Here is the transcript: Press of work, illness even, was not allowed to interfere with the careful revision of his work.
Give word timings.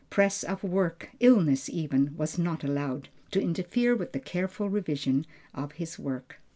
Press 0.09 0.41
of 0.41 0.63
work, 0.63 1.11
illness 1.19 1.69
even, 1.69 2.17
was 2.17 2.39
not 2.39 2.63
allowed 2.63 3.09
to 3.29 3.39
interfere 3.39 3.95
with 3.95 4.13
the 4.13 4.19
careful 4.19 4.67
revision 4.67 5.27
of 5.53 5.73
his 5.73 5.99
work. 5.99 6.41